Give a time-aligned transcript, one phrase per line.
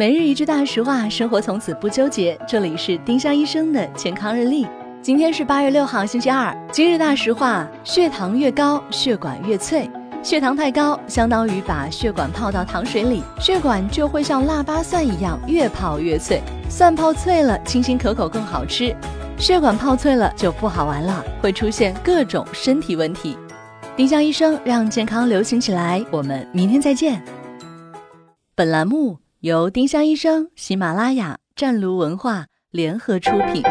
[0.00, 2.34] 每日一句大实话，生活从此不纠结。
[2.48, 4.66] 这里是丁香医生的健康日历。
[5.02, 6.56] 今天是八月六号，星期二。
[6.72, 9.90] 今日大实话：血糖越高，血管越脆。
[10.22, 16.40] 血糖太高，相当于把血管泡到糖水里，血管就会像腊八蒜一样，越泡越脆。
[16.70, 18.96] 蒜泡脆了，清新可口，更好吃。
[19.36, 23.36] 血管泡脆了就不好玩了，会出现各种身体问题。
[23.94, 27.22] 丁香医生让健康流行起来，我们明天再见。
[28.54, 33.62] 本栏目由丁香医生、喜马拉雅、湛庐文化联合出品。